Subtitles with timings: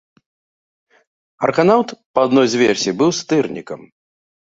[1.47, 3.81] Арганаўт, па адной з версій, быў стырнікам.